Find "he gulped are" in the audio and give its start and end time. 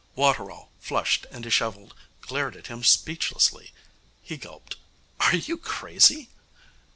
4.23-5.35